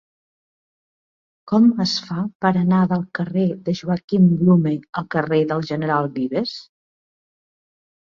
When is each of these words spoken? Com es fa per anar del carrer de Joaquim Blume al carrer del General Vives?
Com 1.51 1.67
es 1.85 1.93
fa 2.07 2.23
per 2.47 2.53
anar 2.63 2.81
del 2.95 3.05
carrer 3.21 3.45
de 3.69 3.77
Joaquim 3.83 4.27
Blume 4.43 4.75
al 5.05 5.09
carrer 5.19 5.43
del 5.55 5.65
General 5.73 6.15
Vives? 6.21 6.61